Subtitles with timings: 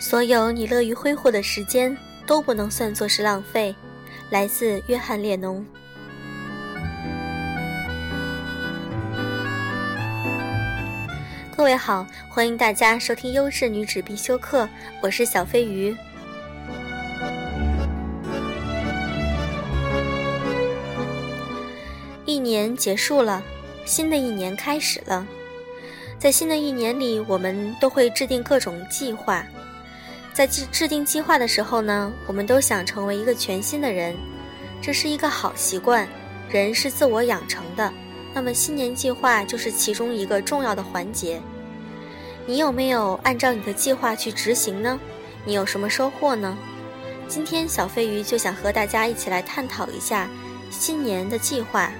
[0.00, 3.74] 所有你乐于挥霍的时间都不能算作是浪费。
[4.30, 5.64] 来自约翰列侬。
[11.56, 14.68] 各位好，欢迎大家收听优质女子必修课，
[15.02, 15.96] 我是小飞鱼。
[22.24, 23.42] 一年结束了，
[23.84, 25.26] 新的一年开始了。
[26.18, 29.44] 在新的一年里，我们都会制定各种计划。
[30.38, 34.14] 在制制定计划的时候呢，我们都想成为一个全新的人，
[34.80, 36.08] 这是一个好习惯。
[36.48, 37.92] 人是自我养成的，
[38.32, 41.42] 那么新年计划就是其中一个重要的环节。
[42.46, 45.00] 你有没有按照你的计划去执行呢？
[45.44, 46.56] 你有什么收获呢？
[47.26, 50.28] 今天小飞鱼就想和大家一起来探讨一下
[50.70, 51.90] 新年的计划。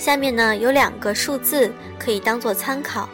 [0.00, 3.06] 下面呢有两个数字可以当做参考，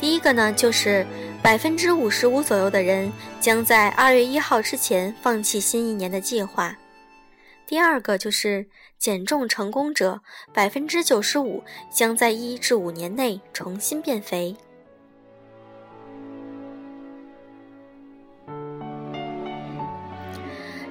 [0.00, 1.04] 第一个呢就是
[1.42, 6.76] 百分之五十五左右的人将在二月一号之前放弃新一年的计划，
[7.66, 8.64] 第二个就是
[9.00, 10.20] 减重成功者
[10.54, 14.56] 百分之九十五将在一至五年内重新变肥。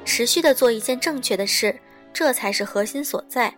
[0.03, 1.73] 持续的做一件正确的事，
[2.11, 3.55] 这才是核心所在。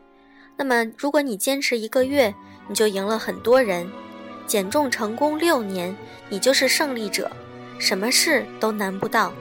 [0.60, 2.36] 那么，如果你坚持一个月，
[2.68, 3.90] 你就赢了很多人。
[4.46, 5.96] 减重成功六年，
[6.28, 7.32] 你就是胜利者，
[7.78, 9.34] 什么事都难不到。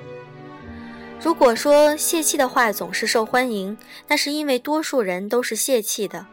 [1.21, 6.25] 如果说泄气的话总是受欢迎，那是因为多数人都是泄气的。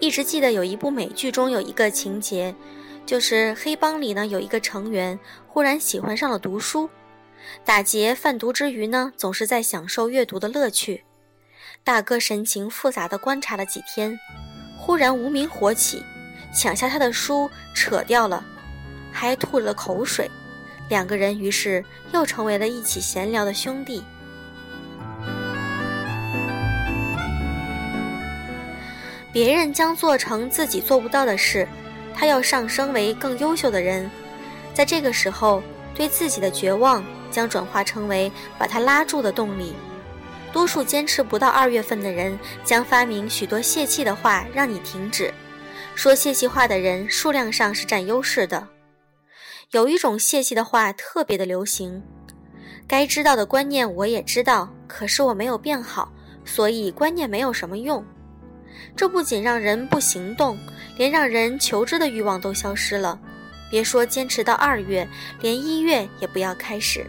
[0.00, 2.54] 一直记得有一部美剧中有一个情节，
[3.04, 6.88] 就是黑帮里呢有一个成员忽然喜欢上了读书，
[7.62, 11.04] 打劫贩毒之余呢，总是在享受阅读的乐趣。
[11.84, 14.18] 大哥神情复杂的观察了几天，
[14.76, 16.04] 忽然无名火起，
[16.54, 18.44] 抢下他的书，扯掉了，
[19.12, 20.30] 还吐了口水。
[20.88, 24.02] 两个人于是又成为了一起闲聊的兄弟。
[29.30, 31.68] 别人将做成自己做不到的事，
[32.14, 34.10] 他要上升为更优秀的人。
[34.72, 35.62] 在这个时候，
[35.94, 39.74] 对自己的绝望将转化成为把他拉住的动力。
[40.52, 45.32] 多数坚持不到二月份的人，将发明许多泄气的话让你停止。
[45.94, 48.68] 说泄气话的人数量上是占优势的。
[49.72, 52.02] 有一种泄气的话特别的流行，
[52.86, 56.10] 该知道的观念我也知道，可是我没有变好，
[56.44, 58.04] 所以观念没有什么用。
[58.96, 60.58] 这不仅让人不行动，
[60.96, 63.20] 连让人求知的欲望都消失了。
[63.70, 65.06] 别说坚持到二月，
[65.40, 67.06] 连一月也不要开始。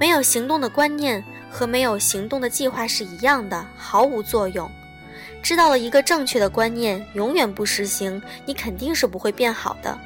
[0.00, 4.66] 没有行动的观念和没有行动的计划是一样的，毫无作用。
[5.42, 9.98] 知道了一个正确的观念，永远不实行，你肯定是不会变好的。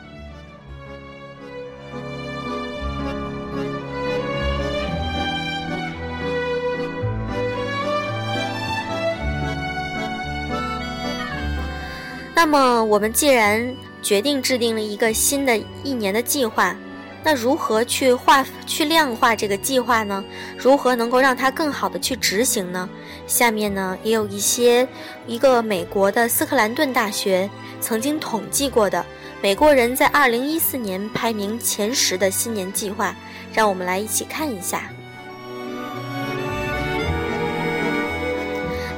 [12.35, 13.73] 那么，我们既然
[14.03, 16.77] 决定制定了一个新的一年的计划。
[17.27, 20.23] 那如何去化、去量化这个计划呢？
[20.59, 22.87] 如何能够让它更好的去执行呢？
[23.27, 24.87] 下面呢也有一些
[25.27, 27.49] 一个美国的斯克兰顿大学
[27.81, 29.03] 曾经统计过的
[29.41, 33.17] 美国人在二零一四年排名前十的新年计划，
[33.55, 34.91] 让我们来一起看一下。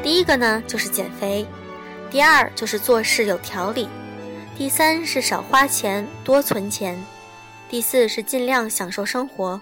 [0.02, 1.46] 第一个呢就是减肥，
[2.10, 3.88] 第二就是做事有条理，
[4.58, 7.00] 第三是少花钱多存钱。
[7.68, 9.60] 第四是尽量享受生活，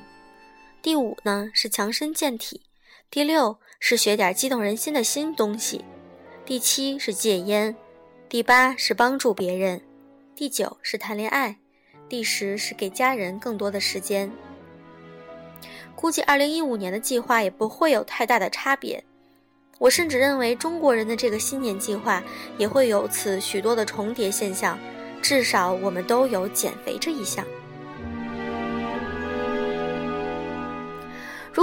[0.82, 2.60] 第五呢是强身健体，
[3.10, 5.82] 第六是学点激动人心的新东西，
[6.44, 7.74] 第七是戒烟，
[8.28, 9.80] 第八是帮助别人，
[10.36, 11.56] 第九是谈恋爱，
[12.06, 14.30] 第十是给家人更多的时间。
[15.96, 19.02] 估计二零一五年的计划也不会有太大的差别，
[19.78, 22.22] 我甚至认为中国人的这个新年计划
[22.58, 24.78] 也会有此许多的重叠现象，
[25.22, 27.42] 至少我们都有减肥这一项。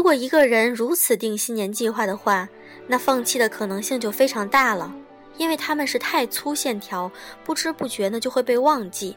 [0.01, 2.49] 如果一个人如此定新年计划的话，
[2.87, 4.91] 那放弃的可能性就非常大了，
[5.37, 7.11] 因为他们是太粗线条，
[7.43, 9.15] 不知不觉呢就会被忘记。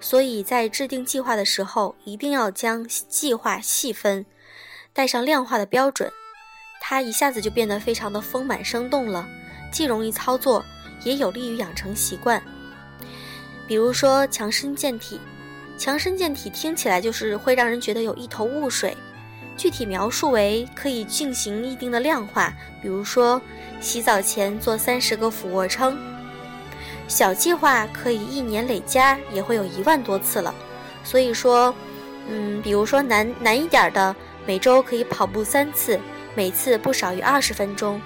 [0.00, 4.26] 所以在制定计划的时候，一定要将计划细分，
[4.92, 6.10] 带上量化的标准，
[6.80, 9.24] 它一下子就变得非常的丰满生动了，
[9.70, 10.64] 既容易操作，
[11.04, 12.42] 也有利于养成习惯。
[13.68, 15.20] 比如说强身健体，
[15.78, 18.96] 强身健体听起来就是会让人觉得有一头雾水。
[19.56, 23.40] 具体描述为可以进行一定的量化，比如说
[23.80, 25.98] 洗澡前做三十个俯卧撑，
[27.08, 30.54] 小计划可以一年累加也会有一万多次了。
[31.02, 31.74] 所以说，
[32.28, 34.14] 嗯，比如说难难一点的，
[34.46, 35.98] 每周可以跑步三次，
[36.34, 38.00] 每次不少于二十分钟。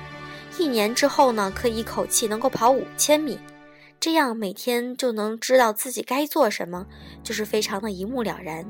[0.58, 3.38] 一年之后呢，可以一口气能够跑五千米，
[3.98, 6.86] 这样每天就能知道自己该做什么，
[7.24, 8.64] 就是非常的一目了然。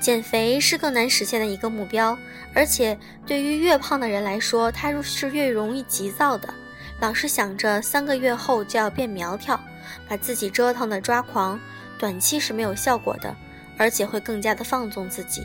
[0.00, 2.16] 减肥是更难实现的一个目标，
[2.54, 2.96] 而且
[3.26, 6.52] 对于越胖的人来说，他是越容易急躁的，
[7.00, 9.58] 老是想着三个月后就要变苗条，
[10.08, 11.58] 把自己折腾的抓狂，
[11.98, 13.34] 短期是没有效果的，
[13.76, 15.42] 而且会更加的放纵自己。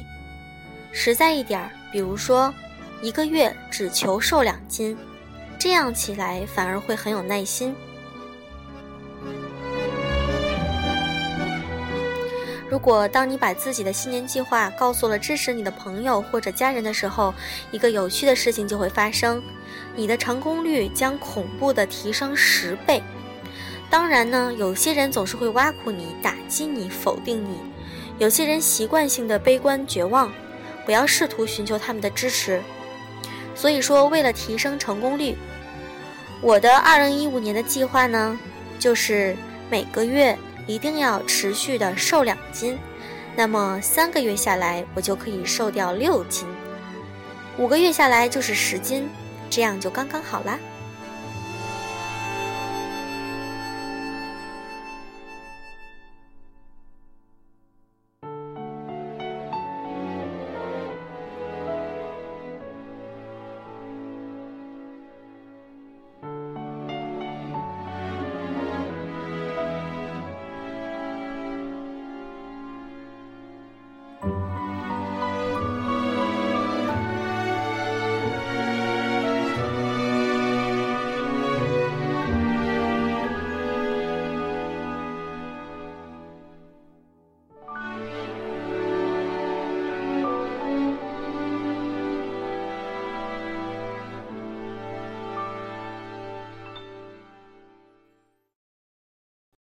[0.91, 2.53] 实在一点儿，比如说，
[3.01, 4.95] 一个月只求瘦两斤，
[5.57, 7.75] 这样起来反而会很有耐心。
[12.73, 17.31] 如果当你把自己的新年计划告诉了支持你的朋友或者家人的时候，
[17.69, 19.43] 一个有趣的事情就会发生，
[19.95, 23.03] 你的成功率将恐怖的提升十倍。
[23.91, 27.59] 当然呢，有些人总是会挖苦你、打击你、否定你，
[28.17, 30.33] 有些人习惯性的悲观绝望，
[30.83, 32.59] 不要试图寻求他们的支持。
[33.53, 35.37] 所以说，为了提升成功率，
[36.41, 38.35] 我的二零一五年的计划呢，
[38.79, 39.35] 就是
[39.69, 40.35] 每个月。
[40.65, 42.77] 一定要持续的瘦两斤，
[43.35, 46.47] 那么三个月下来，我就可以瘦掉六斤，
[47.57, 49.07] 五个月下来就是十斤，
[49.49, 50.57] 这样就刚刚好啦。